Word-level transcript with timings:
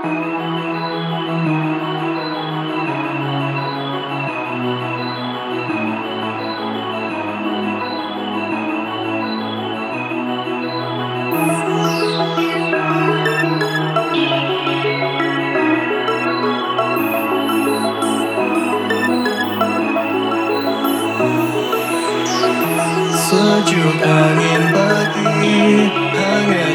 Sejuk 0.00 0.16
angin 24.00 24.64
pagi 24.72 25.28
Hangatnya 26.16 26.69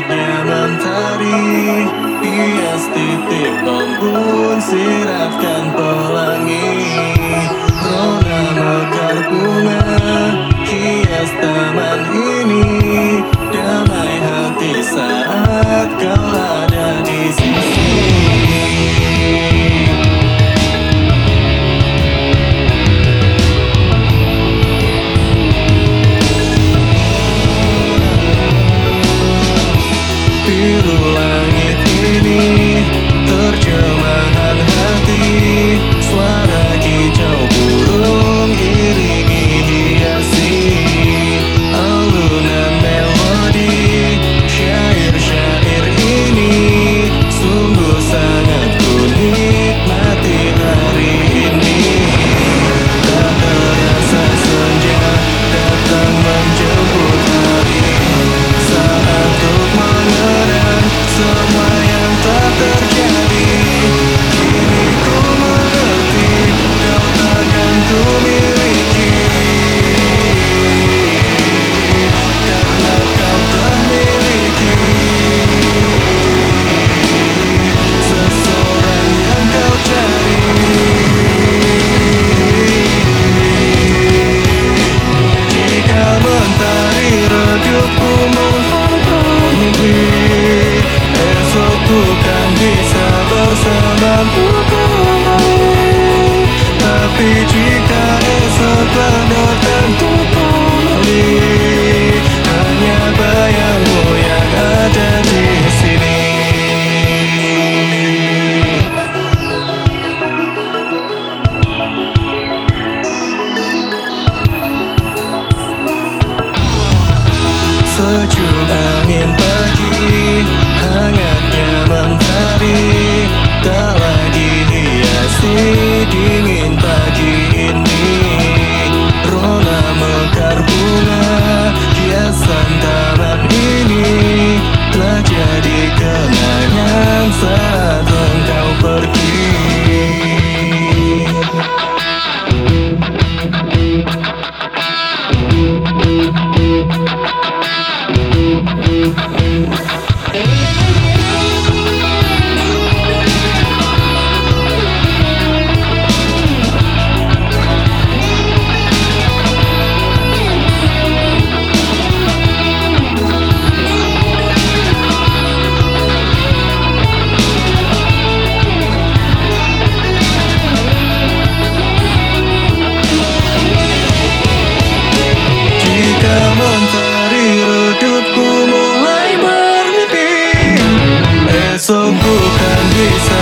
Jesus. 183.06 183.35